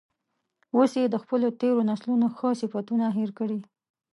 [0.75, 3.59] اوس یې د خپلو تیرو نسلونو ښه صفتونه هیر کړي.